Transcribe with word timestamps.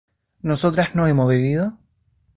¿nosotras 0.41 0.95
no 0.95 1.05
hemos 1.05 1.27
bebido? 1.27 1.77